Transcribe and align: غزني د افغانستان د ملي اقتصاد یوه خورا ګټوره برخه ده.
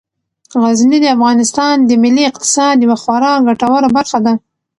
غزني 0.61 0.97
د 1.01 1.05
افغانستان 1.15 1.75
د 1.83 1.91
ملي 2.03 2.23
اقتصاد 2.31 2.75
یوه 2.85 2.97
خورا 3.03 3.33
ګټوره 3.47 3.87
برخه 3.95 4.17
ده. 4.25 4.33